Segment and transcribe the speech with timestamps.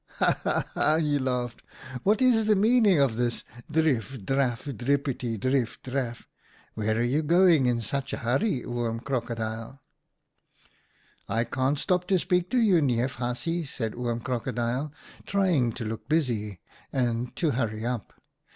[0.17, 0.39] 'Ha!
[0.43, 0.63] ha!
[0.73, 1.61] ha!' he laughed,
[2.01, 6.23] 'what is the meaning of this drif draf drippity drif draf?
[6.73, 9.79] Where are you going in such a hurry, Oom Crocodile?'••
[11.27, 14.91] 4 1 can't stop to speak to you, Neef Haasje,' said Oom Crocodile,
[15.27, 16.61] trying to look busy
[16.91, 18.11] and to hurry up.